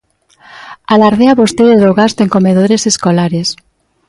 [0.93, 3.47] Alardea vostede do gasto en comedores escolares.